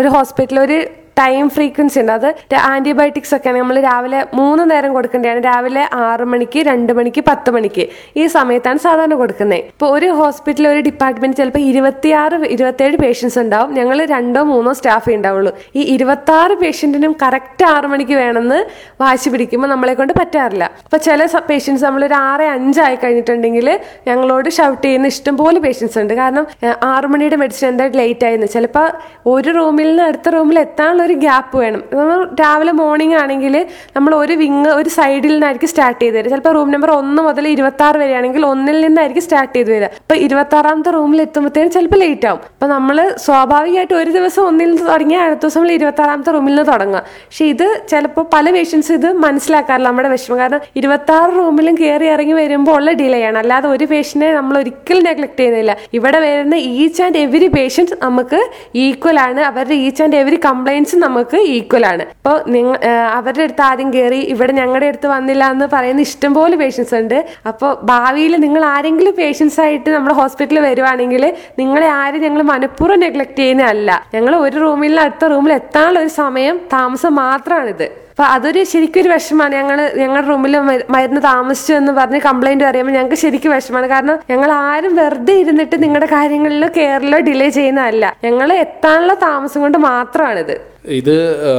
ഒരു 0.00 0.08
ഹോസ്പിറ്റലിൽ 0.16 0.60
ഒരു 0.64 0.78
ടൈം 1.18 1.44
ഫ്രീക്വൻസി 1.56 1.98
ഉണ്ട്. 2.00 2.12
അത് 2.18 2.54
ആന്റിബയോട്ടിക്സ് 2.70 3.34
ഒക്കെ 3.36 3.50
നമ്മൾ 3.58 3.76
രാവിലെ 3.88 4.20
മൂന്ന് 4.38 4.64
നേരം 4.70 4.90
കൊടുക്കേണ്ടതാണ്. 4.96 5.40
രാവിലെ 5.48 5.84
ആറ് 6.06 6.24
മണിക്ക് 6.32 6.60
രണ്ട് 6.70 6.92
മണിക്ക് 6.98 7.24
പത്ത് 7.28 7.50
മണിക്ക്. 7.56 7.84
ഈ 8.20 8.26
സമയത്താണ് 8.36 8.78
സാധാരണ 8.86 9.14
കൊടുക്കുന്നത്. 9.22 9.62
ഇപ്പോൾ 9.72 9.90
ഒരു 9.98 10.08
ഹോസ്പിറ്റലിൽ 10.20 10.68
ഒരു 10.74 10.80
ഡിപ്പാർട്ട്മെന്റ് 10.88 11.36
ചിലപ്പോൾ 11.36 11.64
ഇരുപത്തിയാറ് 11.70 12.36
ഇരുപത്തേഴ് 12.56 12.96
പേഷ്യൻസ് 13.04 13.38
ഉണ്ടാവും. 13.44 13.70
ഞങ്ങൾ 13.78 14.04
രണ്ടോ 14.14 14.42
മൂന്നോ 14.52 14.72
സ്റ്റാഫേ 14.80 15.14
ഉണ്ടാവുള്ളൂ. 15.18 15.52
ഈ 15.76 15.82
ഇരുപത്തി 15.94 16.32
ആറ് 16.40 16.54
പേഷ്യന്റിനും 16.62 17.12
കറക്റ്റ് 17.22 17.64
ആറ് 17.74 17.86
മണിക്ക് 17.92 18.16
വേണമെന്ന് 18.22 18.60
വാശി 19.02 19.28
പിടിക്കുമ്പോൾ 19.30 19.68
നമ്മളെ 19.74 19.94
കൊണ്ട് 19.94 20.12
പറ്റാറില്ല. 20.20 20.64
അപ്പൊ 20.86 20.98
ചില 21.08 21.26
പേഷ്യൻസ് 21.50 21.84
നമ്മൾ 21.84 22.04
ഒരു 22.04 22.14
ആറ് 22.14 22.46
അഞ്ചായി 22.56 22.96
കഴിഞ്ഞിട്ടുണ്ടെങ്കിൽ 23.02 23.68
ഞങ്ങളോട് 24.08 24.48
ഷൗട്ട് 24.58 24.82
ചെയ്യുന്ന 24.86 25.12
ഇഷ്ടംപോലെ 25.14 25.58
പേഷ്യൻസ് 25.66 25.98
ഉണ്ട്. 25.98 26.14
കാരണം 26.14 26.46
ആറ് 26.92 27.06
മണിയുടെ 27.06 27.36
മെഡിസിൻ 27.36 27.68
എന്തായിട്ട് 27.68 27.98
ലേറ്റ് 27.98 28.26
ആയിരുന്നു. 28.26 28.48
ചിലപ്പോൾ 28.56 28.88
ഒരു 29.34 29.50
റൂമിൽ 29.58 29.88
നിന്ന് 29.88 30.02
അടുത്ത 30.02 30.28
റൂമിൽ 30.36 30.58
എത്താനുള്ള 30.66 31.06
ഒരു 31.08 31.16
ഗ്യാപ്പ് 31.24 31.56
വേണം. 31.62 31.82
നമ്മൾ 31.98 32.22
രാവിലെ 32.42 32.72
മോർണിംഗ് 32.82 33.16
ആണെങ്കിൽ 33.22 33.54
നമ്മൾ 33.96 34.12
ഒരു 34.22 34.34
വിങ് 34.42 34.70
ഒരു 34.78 34.90
സൈഡിൽ 34.98 35.32
നിന്നായിരിക്കും 35.34 35.70
സ്റ്റാർട്ട് 35.72 36.00
ചെയ്ത് 36.02 36.16
തരിക 36.18 36.30
ചിലപ്പോൾ 36.34 36.52
റൂം 36.56 36.68
നമ്പർ 36.74 36.90
ഒന്ന് 37.00 37.20
മുതൽ 37.26 37.44
ഇരുപത്തി 37.54 37.84
ആറ് 37.86 37.98
വരെയാണെങ്കിൽ 38.02 38.42
ഒന്നിൽ 38.52 38.78
നിന്നായിരിക്കും 38.86 39.24
സ്റ്റാർട്ട് 39.26 39.54
ചെയ്ത് 39.56 39.70
വരിക. 39.74 39.88
അപ്പോൾ 40.02 40.18
ഇരുപത്തി 40.26 40.56
ആറാമത്തെ 40.58 40.90
റൂമിൽ 40.96 41.20
എത്തുമ്പോഴത്തേനും 41.26 41.70
ചിലപ്പോൾ 41.76 42.00
ലേറ്റ് 42.04 42.28
ആവും. 42.30 42.40
അപ്പോൾ 42.54 42.70
നമ്മൾ 42.74 42.96
സ്വാഭാവികമായിട്ട് 43.26 43.94
ഒരു 44.00 44.10
ദിവസം 44.18 44.42
ഒന്നിൽ 44.50 44.68
നിന്ന് 44.70 44.86
തുടങ്ങിയാൽ 44.92 45.24
അടുത്ത 45.26 45.42
ദിവസം 45.44 45.60
നമ്മൾ 45.60 45.72
ഇരുപത്തി 45.78 46.02
ആറാമത്തെ 46.04 46.32
റൂമിൽ 46.36 46.54
നിന്ന് 46.54 46.66
തുടങ്ങുക. 46.72 47.02
പക്ഷെ 47.28 47.44
ഇത് 47.54 47.66
ചിലപ്പോൾ 47.90 48.26
പല 48.34 48.50
പേഷ്യൻസ് 48.56 48.92
ഇത് 48.98 49.08
മനസ്സിലാക്കാറില്ല 49.24 49.88
നമ്മുടെ 49.88 50.08
വിഷമം. 50.14 50.38
കാരണം 50.38 50.60
ഇരുപത്തി 50.76 51.12
ആറ് 51.18 51.32
റൂമിലും 51.38 51.74
കയറി 51.82 52.08
ഇറങ്ങി 52.14 52.36
വരുമ്പോൾ 52.40 52.76
ഉള്ള 52.78 52.92
ഡിലേ 53.00 53.20
ആണ്. 53.30 53.38
അല്ലാതെ 53.38 53.68
ഒരു 53.68 53.84
പേഷ്യനെ 53.84 54.30
നമ്മൾ 54.38 54.58
ഒരിക്കലും 54.62 55.04
നെഗ്ലക്ട് 55.08 55.38
ചെയ്യുന്നില്ല. 55.40 55.76
ഇവിടെ 55.98 56.18
വരുന്ന 56.26 56.54
ഈച്ച് 56.54 57.02
ആൻഡ് 57.06 57.18
എവരി 57.26 57.48
പേഷ്യൻസ് 57.56 57.94
നമുക്ക് 58.02 58.40
ഈക്വൽ 58.84 59.18
ആണ്. 59.26 59.40
അവരുടെ 59.50 59.76
ഈച്ച് 59.86 60.02
ആൻഡ് 60.02 60.16
എവരി 60.22 60.38
കംപ്ലൈൻസ് 60.48 60.87
നമുക്ക് 60.96 61.38
ഈക്വൽ 61.56 61.86
ആണ്. 61.86 62.04
അപ്പോൾ 62.18 62.36
നിങ്ങൾ 62.54 62.76
അവരുടെ 63.18 63.42
അടുത്ത് 63.42 63.64
ആരും 63.68 63.88
കയറി 63.94 64.20
ഇവിടെ 64.34 64.52
ഞങ്ങളുടെ 64.52 64.86
അടുത്ത് 64.86 65.08
വന്നില്ല 65.14 65.50
എന്ന് 65.54 65.68
പറയുന്ന 65.74 66.00
ഇഷ്ടംപോലെ 66.08 66.56
പേഷ്യൻസ് 66.56 66.94
ഉണ്ട്. 66.94 67.18
അപ്പോൾ 67.50 67.72
ഭാവിയിൽ 67.92 68.36
നിങ്ങൾ 68.46 68.64
ആരെങ്കിലും 68.64 69.14
പേഷ്യൻസ് 69.20 69.60
ആയിട്ട് 69.66 69.90
നമ്മുടെ 69.90 70.16
ഹോസ്പിറ്റലിൽ 70.20 70.62
വരുവാണെങ്കിൽ 70.68 71.24
നിങ്ങളെ 71.58 71.88
ആരും 72.00 72.22
ഞങ്ങൾ 72.26 72.42
മനഃപൂർവം 72.54 73.00
നെഗ്ലക്ട് 73.00 73.38
ചെയ്യുന്നതല്ല 73.38 74.02
ഞങ്ങൾ 74.14 74.36
ഒരു 74.36 74.56
റൂമിൽ 74.66 74.88
നിന്ന് 74.88 75.02
അടുത്ത 75.02 75.24
റൂമിൽ 75.34 75.52
എത്താനുള്ള 75.52 76.00
ഒരു 76.00 76.08
സമയം 76.08 76.58
താമസം 76.72 77.14
മാത്രമാണിത്. 77.14 77.88
അപ്പൊ 78.10 78.28
അതൊരു 78.34 78.60
ശരിക്കും 78.70 79.00
ഒരു 79.02 79.08
വിഷമാണ്. 79.08 79.52
ഞങ്ങൾ 79.54 79.78
ഞങ്ങളുടെ 79.98 80.28
റൂമിൽ 80.28 80.54
മരുന്ന് 80.94 81.20
താമസിച്ചു 81.26 81.72
എന്ന് 81.72 81.92
പറഞ്ഞ് 81.98 82.20
കംപ്ലൈന്റ് 82.24 82.64
പറയുമ്പോൾ 82.64 82.92
ഞങ്ങൾക്ക് 82.92 83.18
ശരിക്കും 83.22 83.52
വിഷമാണ്. 83.56 83.86
കാരണം 83.86 84.16
ഞങ്ങൾ 84.30 84.50
ആരും 84.52 84.96
വെറുതെ 84.96 85.34
ഇരുന്നിട്ട് 85.42 85.82
നിങ്ങളുടെ 85.82 86.08
കാര്യങ്ങളിൽ 86.14 86.66
കെയറിലോ 86.78 87.18
ഡിലേ 87.28 87.48
ചെയ്യുന്നതല്ല 87.58 88.14
ഞങ്ങൾ 88.24 88.52
എത്താനുള്ള 88.52 89.14
താമസം 89.14 89.60
കൊണ്ട് 89.60 89.78
മാത്രമാണിത്. 89.78 90.56
ഇത് 90.90 91.14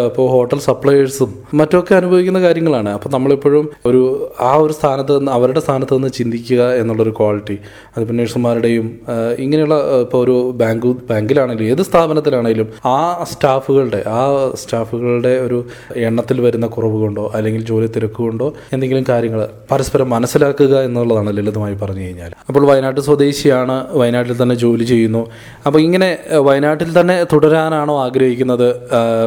ഇപ്പോൾ 0.05 0.29
ഹോട്ടൽ 0.29 0.59
സപ്ലയേഴ്സും 0.59 1.33
മറ്റൊക്കെ 1.53 1.95
അനുഭവിക്കുന്ന 1.95 2.41
കാര്യങ്ങളാണ്. 2.41 2.89
അപ്പോൾ 2.89 3.09
നമ്മളിപ്പോഴും 3.09 3.69
ഒരു 3.85 4.31
ആ 4.39 4.53
ഒരു 4.55 4.73
സ്ഥാനത്ത് 4.73 5.19
നിന്ന് 5.19 5.31
അവരുടെ 5.31 5.59
സ്ഥാനത്ത് 5.59 5.93
നിന്ന് 5.93 6.09
ചിന്തിക്കുക 6.09 6.73
എന്നുള്ളൊരു 6.73 7.13
ക്വാളിറ്റി. 7.19 7.57
അതിപ്പോൾ 7.97 8.13
നഴ്സുമാരുടെയും 8.13 8.99
ഇങ്ങനെയുള്ള 9.39 9.75
ഇപ്പോൾ 10.01 10.23
ഒരു 10.23 10.51
ബാങ്ക് 10.51 10.87
ബാങ്കിലാണെങ്കിലും 10.87 11.69
ഏത് 11.69 11.81
സ്ഥാപനത്തിലാണെങ്കിലും 11.81 12.67
ആ 12.85 13.23
സ്റ്റാഫുകളുടെ 13.31 14.03
ആ 14.07 14.51
സ്റ്റാഫുകളുടെ 14.55 15.29
ഒരു 15.29 15.65
എണ്ണത്തിൽ 15.95 16.41
വരുന്ന 16.41 16.67
കുറവ് 16.67 16.97
കൊണ്ടോ 17.01 17.31
അല്ലെങ്കിൽ 17.35 17.65
ജോലി 17.65 17.87
തിരക്ക് 17.87 18.15
കൊണ്ടോ 18.15 18.53
എന്തെങ്കിലും 18.73 19.05
കാര്യങ്ങൾ 19.09 19.47
പരസ്പരം 19.71 20.09
മനസ്സിലാക്കുക 20.09 20.75
എന്നുള്ളതാണ് 20.81 21.37
ലളിതമായി 21.37 21.75
പറഞ്ഞു 21.81 21.99
കഴിഞ്ഞാൽ 21.99 22.31
അപ്പോൾ 22.49 22.65
വയനാട് 22.65 22.99
സ്വദേശിയാണ് 23.01 23.85
വയനാട്ടിൽ 23.91 24.43
തന്നെ 24.43 24.55
ജോലി 24.55 24.83
ചെയ്യുന്നു. 24.83 25.27
അപ്പോൾ 25.67 25.79
ഇങ്ങനെ 25.79 26.17
വയനാട്ടിൽ 26.29 27.01
തന്നെ 27.01 27.25
തുടരാനാണോ 27.33 28.03
ആഗ്രഹിക്കുന്നത്? 28.03 28.69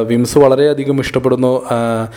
വിംസ് 0.01 0.37
വളരെയധികം 0.37 0.99
ഇഷ്ടപ്പെടുന്നു. 0.99 1.51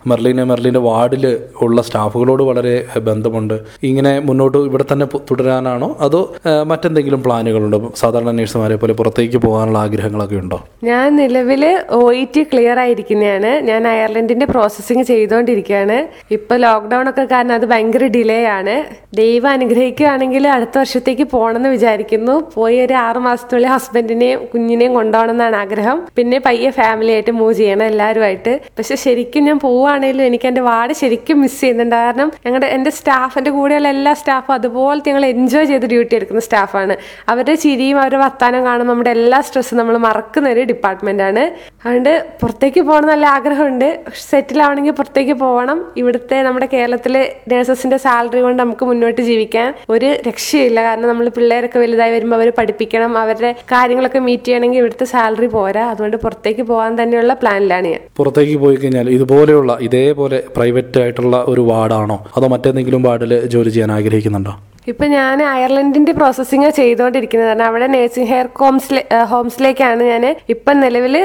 മെർലിനെ 0.07 0.45
മെർലിന്റെ 0.45 0.81
വാർഡിൽ 0.81 1.25
ഉള്ള 1.61 1.83
സ്റ്റാഫുകളോട് 1.83 2.43
വളരെ 2.43 2.75
ബന്ധമുണ്ട്. 3.01 3.57
ഇങ്ങനെ 3.83 4.13
മുന്നോട്ട് 4.21 4.59
ഇവിടെ 4.59 4.85
തന്നെ 4.93 5.07
തുടരാനാണോ? 5.31 5.97
അതോ 6.01 6.21
മറ്റെന്തെങ്കിലും 6.67 7.23
പ്ലാനുകളുണ്ടോ? 7.23 7.93
സാധാരണ 7.97 8.31
നഴ്സുമാരെ 8.31 8.77
പോലെ 8.77 8.93
പുറത്തേക്ക് 8.93 9.37
പോകാനുള്ള 9.37 9.79
ആഗ്രഹങ്ങളൊക്കെ 9.79 10.37
ഉണ്ടോ? 10.37 10.59
ഞാൻ 10.85 11.17
നിലവിൽ 11.17 11.65
ഒ 11.91 12.13
ഇ 12.13 12.25
ടി 12.37 12.43
ക്ലിയർ 12.43 12.79
ആയിരിക്കുന്നതാണ് 12.79 13.53
ഞാൻ 13.69 13.89
അയർലൻഡിന്റെ 13.89 14.47
പ്രോസസ്സിങ് 14.47 15.03
ചെയ്തുകൊണ്ടിരിക്കുകയാണ് 15.03 15.99
ഇപ്പൊ 16.31 16.57
ലോക്ക്ഡൌൺ 16.57 17.09
ഒക്കെ 17.09 17.25
കാരണം 17.33 17.55
അത് 17.55 17.67
ഭയങ്കര 17.67 18.05
ഡിലേ 18.17 18.41
ആണ്. 18.59 18.77
ദൈവം 19.17 19.51
അനുഗ്രഹിക്കുകയാണെങ്കിൽ 19.51 20.49
അടുത്ത 20.49 20.79
വർഷത്തേക്ക് 20.79 21.27
പോകണമെന്ന് 21.33 21.69
വിചാരിക്കുന്നു. 21.69 22.35
പോയി 22.55 22.77
ഒരു 22.81 22.95
ആറു 22.95 23.19
മാസത്തിനുള്ളിൽ 23.19 23.71
ഹസ്ബൻഡിനെയും 23.71 24.41
കുഞ്ഞിനെയും 24.55 24.95
കൊണ്ടുപോകണം 24.95 25.31
എന്നാണ് 25.31 25.57
ആഗ്രഹം. 25.57 25.99
പിന്നെ 26.17 26.39
പയ്യെ 26.47 26.71
ഫാമിലി 26.71 27.13
ആയിട്ട് 27.13 27.31
മൂവ് 27.31 27.55
ചെയ്യണം 27.61 27.87
എല്ലാവരുമായിട്ട് 27.93 28.53
പക്ഷെ 28.79 28.95
ശരിക്കും 29.05 29.45
ഞാൻ 29.49 29.59
പോവുകയാണെങ്കിലും 29.59 30.25
എനിക്ക് 30.31 30.49
എന്റെ 30.53 30.63
വാർഡ് 30.71 30.95
ശരിക്കും 31.03 31.41
മിസ് 31.43 31.61
ചെയ്യുന്നുണ്ട്. 31.61 31.97
കാരണം 31.97 32.33
ഞങ്ങളുടെ 32.47 32.67
എന്റെ 32.77 32.91
സ്റ്റാഫിന്റെ 32.91 33.51
കൂടെയുള്ള 33.51 33.89
എല്ലാ 33.89 34.13
സ്റ്റാഫും 34.15 34.55
അതുപോലെ 34.55 35.03
ഞങ്ങൾ 35.07 35.27
എൻജോയ് 35.27 35.65
ചെയ്ത് 35.65 35.87
ഡ്യൂട്ടി 35.87 36.15
എടുക്കുന്ന 36.17 36.41
സ്റ്റാഫാണ് 36.41 36.97
അവരുടെ 37.29 37.55
ചിരിയും 37.65 37.99
അവരുടെ 38.01 38.21
വർത്താനം 38.25 38.65
കാണുമ്പോൾ 38.65 38.93
നമ്മുടെ 38.93 39.11
എല്ലാ 39.11 39.41
സ്ട്രെസ്സും 39.41 39.79
നമ്മൾ 39.79 39.97
മറക്കുന്ന 40.07 40.49
ഒരു 40.49 40.63
ഡിപ്പാർട്ട്മെന്റ് 40.71 41.23
ആണ്. 41.23 41.43
അതുകൊണ്ട് 41.85 42.13
പുറത്തേക്ക് 42.41 42.81
പോകണം 42.81 43.09
നല്ല 43.09 43.27
ആഗ്രഹമുണ്ട്. 43.27 43.89
സെറ്റിൽ 44.31 44.63
ആവണമെങ്കിൽ 44.63 44.93
പുറത്തേക്ക് 44.93 45.33
പോകണം 45.33 45.79
ഇവിടുത്തെ 45.97 46.43
നമ്മുടെ 46.43 46.69
കേരളത്തിലെ 46.73 47.23
നേഴ്സസിന്റെ 47.49 47.97
സാലറി 47.97 48.41
കൊണ്ട് 48.41 48.63
നമുക്ക് 48.63 48.85
മുന്നോട്ട് 48.87 49.21
ജീവിക്കാൻ 49.21 49.69
ഒരു 49.91 50.09
രക്ഷയില്ല. 50.29 50.83
കാരണം 50.83 51.09
നമ്മൾ 51.09 51.29
പിള്ളേരൊക്കെ 51.29 51.79
വലുതായി 51.79 52.13
വരുമ്പോൾ 52.17 52.37
അവർ 52.37 52.51
പഠിപ്പിക്കണം. 52.59 53.19
അവരുടെ 53.19 53.53
കാര്യങ്ങളൊക്കെ 53.73 54.19
മീറ്റ് 54.19 54.49
ചെയ്യണമെങ്കിൽ 54.49 54.79
ഇവിടുത്തെ 54.79 55.05
സാലറി 55.05 55.47
പോരാ. 55.47 55.85
അതുകൊണ്ട് 55.91 56.17
പുറത്തേക്ക് 56.17 56.63
പോകാൻ 56.63 57.03
തന്നെയുള്ള 57.03 57.35
പ്ലാനിലാണ് 57.47 57.89
ഞാൻ. 57.95 58.03
പുറത്തേക്ക് 58.19 58.57
പോയി 58.65 58.77
കഴിഞ്ഞാൽ 58.77 59.09
ഇതുപോലെയുള്ള 59.17 59.73
ഇതേപോലെ 59.89 60.39
പ്രൈവറ്റ് 60.57 61.01
ആയിട്ടുള്ള 61.03 61.37
ഒരു 61.49 61.65
വാർഡാണോ? 61.73 62.17
അതോ 62.37 62.47
മറ്റേതെങ്കിലും 62.55 63.03
വാർഡിൽ 63.09 63.35
ജോലി 63.55 63.71
ചെയ്യാൻ 63.75 63.93
ആഗ്രഹിക്കുന്നുണ്ടോ? 63.99 64.55
ഇപ്പൊ 64.93 65.05
ഞാൻ 65.15 65.39
അയർലൻഡിന്റെ 65.53 66.13
പ്രോസസ്സിംഗ് 66.13 66.69
ചെയ്തുകൊണ്ടിരിക്കുന്നത് 66.79 67.49
കാരണം 67.49 67.67
അവിടെ 67.71 67.87
നേഴ്സിംഗ് 67.95 68.29
ഹെയർ 68.33 68.47
ഹോംസിലെ 68.61 69.03
ഹോംസിലേക്കാണ് 69.31 70.03
ഞാൻ 70.13 70.25
ഇപ്പം 70.55 70.77
നിലവിൽ 70.85 71.17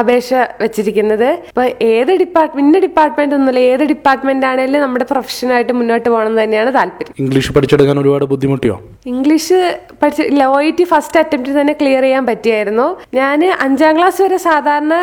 അപേക്ഷ 0.00 0.32
വെച്ചിരിക്കുന്നത്. 0.62 1.28
ഇപ്പൊ 1.50 1.64
ഏത് 1.92 2.12
ഡിപ്പാർട്ട്മെന്റ് 2.22 2.68
ഇന്ന 2.68 2.78
ഡിപ്പാർട്ട്മെന്റ് 2.86 3.34
ഒന്നുമില്ല. 3.38 3.60
ഏത് 3.72 3.84
ഡിപ്പാർട്ട്മെന്റ് 3.92 4.46
ആണെങ്കിലും 4.50 4.82
നമ്മുടെ 4.84 5.06
പ്രൊഫഷനായിട്ട് 5.12 5.74
മുന്നോട്ട് 5.80 6.08
പോകണം 6.12 6.36
തന്നെയാണ് 6.42 6.70
താല്പര്യം. 6.78 7.14
ഇംഗ്ലീഷ് 7.24 7.52
പഠിച്ചെടുക്കാൻ 7.56 7.98
ഒരുപാട് 8.02 8.24
ബുദ്ധിമുട്ടിയോ? 8.32 8.76
ഇംഗ്ലീഷ് 9.12 9.58
പഠിച്ച 10.00 10.26
ലോ 10.40 10.50
ടി 10.78 10.84
ഫസ്റ്റ് 10.92 11.18
അറ്റംപ്റ്റ് 11.20 11.54
തന്നെ 11.60 11.74
ക്ലിയർ 11.80 12.04
ചെയ്യാൻ 12.06 12.24
പറ്റിയായിരുന്നു. 12.30 12.88
ഞാൻ 13.20 13.40
അഞ്ചാം 13.66 13.92
ക്ലാസ് 13.98 14.20
വരെ 14.24 14.38
സാധാരണ 14.48 14.94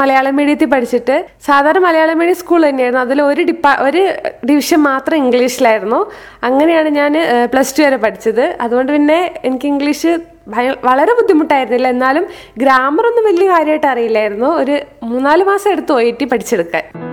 മലയാളം 0.00 0.34
മീഡിയത്തിൽ 0.40 0.70
പഠിച്ചിട്ട് 0.74 1.16
സാധാരണ 1.48 1.82
മലയാളം 1.88 2.18
മീഡിയം 2.22 2.38
സ്കൂൾ 2.42 2.62
തന്നെയായിരുന്നു. 2.68 3.04
അതിൽ 3.06 3.18
ഒരു 3.30 3.42
ഡിപ്പാ 3.50 3.72
ഒരു 3.88 4.02
ഡിവിഷൻ 4.50 4.80
മാത്രം 4.90 5.16
ഇംഗ്ലീഷിലായിരുന്നു 5.24 6.00
അങ്ങനെയാണ് 6.48 6.90
ഞാൻ 7.00 7.14
പ്ലസ് 7.52 7.74
ടു 7.78 7.82
വരെ 7.86 8.00
പഠിച്ചത്. 8.04 8.44
അതുകൊണ്ട് 8.64 8.92
പിന്നെ 8.96 9.20
എനിക്ക് 9.48 9.68
ഇംഗ്ലീഷ് 9.74 10.12
വളരെ 10.84 11.12
ബുദ്ധിമുട്ടായിരുന്നില്ല. 11.12 11.88
എന്നാലും 11.88 12.26
ഗ്രാമർ 12.58 13.06
ഒന്നും 13.06 13.24
വലിയ 13.24 13.48
കാര്യമായിട്ട് 13.48 13.86
അറിയില്ലായിരുന്നു. 13.86 14.46
ഒരു 14.46 14.80
മൂന്നാൽ 15.02 15.42
മാസം 15.42 15.70
എടുത്തു 15.70 15.92
ഒ 15.92 16.00
ടി 16.20 16.24
പഠിച്ചെടുക്കാൻ. 16.24 17.07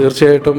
തീർച്ചയായിട്ടും 0.00 0.58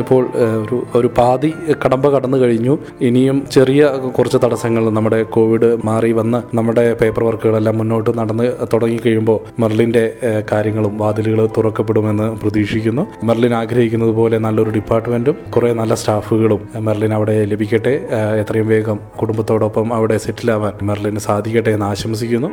ഇപ്പോൾ 0.00 0.22
ഒരു 0.64 0.76
ഒരു 0.98 1.08
പാതി 1.18 1.50
കടമ്പ 1.84 2.06
കടന്നു 2.08 2.38
കഴിഞ്ഞു. 2.38 2.78
ഇനിയും 3.00 3.46
ചെറിയ 3.52 3.82
കുറച്ച് 4.18 4.38
തടസ്സങ്ങൾ 4.44 4.90
നമ്മുടെ 4.90 5.22
കോവിഡ് 5.22 5.78
മാറി 5.84 6.12
വന്ന് 6.12 6.56
നമ്മുടെ 6.56 6.84
പേപ്പർ 7.00 7.24
വർക്കുകളെല്ലാം 7.24 7.78
മുന്നോട്ട് 7.78 8.18
നടന്ന് 8.18 8.46
തുടങ്ങി 8.72 8.98
കഴിയുമ്പോൾ 9.06 9.38
മെർലിന്റെ 9.60 10.04
കാര്യങ്ങളും 10.52 10.98
വാതിലുകൾ 10.98 11.46
തുറക്കപ്പെടുമെന്ന് 11.58 12.28
പ്രതീക്ഷിക്കുന്നു. 12.42 13.06
മെർലിൻ 13.24 13.54
ആഗ്രഹിക്കുന്നത് 13.54 14.14
പോലെ 14.20 14.38
നല്ലൊരു 14.38 14.70
ഡിപ്പാർട്ട്മെന്റും 14.70 15.36
കുറേ 15.56 15.72
നല്ല 15.72 15.94
സ്റ്റാഫുകളും 15.94 16.62
മെർലിൻ 16.88 17.14
അവിടെ 17.14 17.44
ലഭിക്കട്ടെ. 17.44 17.94
എത്രയും 18.42 18.68
വേഗം 18.68 19.00
കുടുംബത്തോടൊപ്പം 19.20 19.94
അവിടെ 19.94 20.18
സെറ്റിലാവാൻ 20.18 20.72
മെർലിന് 20.82 21.18
സാധിക്കട്ടെ 21.18 21.70
എന്ന് 21.70 21.86
ആശംസിക്കുന്നു. 21.86 22.50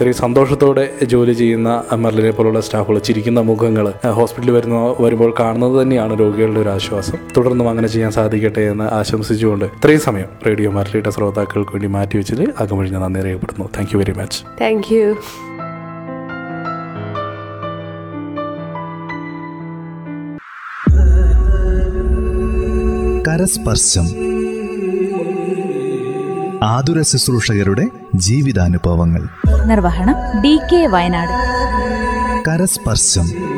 ഇത്രയും 0.00 0.16
സന്തോഷത്തോടെ 0.16 0.84
ജോലി 1.04 1.32
ചെയ്യുന്ന 1.32 1.70
മെർലിനെ 1.94 2.30
പോലുള്ള 2.30 2.60
സ്റ്റാഫുകൾ 2.60 2.98
ചിരിക്കുന്ന 2.98 3.40
മുഖങ്ങൾ 3.40 3.92
ഹോസ്പിറ്റലിൽ 4.10 4.50
വരുന്ന 4.50 4.76
വരുമ്പോൾ 5.00 5.34
കാണുന്നത് 5.40 5.82
തന്നെയാണ് 5.82 6.20
രോഗികളുടെ 6.20 6.60
ഒരു 6.60 6.68
ആശ്വാസം. 6.68 7.18
തുടർന്നും 7.36 7.68
അങ്ങനെ 7.68 7.88
ചെയ്യാൻ 7.88 8.12
സാധിക്കട്ടെ 8.12 8.60
എന്ന് 8.60 8.84
ആശംസിച്ചുകൊണ്ട് 8.84 9.64
ഇത്രയും 9.64 10.00
സമയം 10.00 10.30
റേഡിയോ 10.46 10.70
മെർലിയുടെ 10.70 11.10
ശ്രോതാക്കൾക്ക് 11.10 11.70
വേണ്ടി 11.70 11.86
മാറ്റിവെച്ചത് 11.86 12.42
അകമഴിഞ്ഞ 12.58 12.96
നന്ദി 12.96 13.20
രേഖപ്പെടുന്നു 13.20 13.68
thank 13.76 13.90
you 13.94 13.98
very 13.98 14.12
much 14.12 14.40
thank 14.60 14.94
you 14.94 15.14
കരസ്പർശം. 23.28 24.06
ആതുര 26.64 27.02
ശുശ്രൂഷകരുടെ 27.02 27.84
ജീവിതാനുഭവങ്ങൾ. 28.14 29.39
നിർവഹണം 29.64 30.40
ഡി 30.40 30.60
കെ 30.72 30.86
വയനാട്. 30.86 31.50
കരസ്പർശം 32.48 33.49